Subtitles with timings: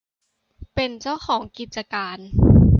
[0.75, 2.17] เป็นเจ้าของกิจการ